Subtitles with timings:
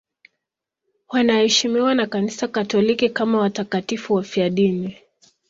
[1.09, 4.97] Wanaheshimiwa na Kanisa Katoliki kama watakatifu wafiadini.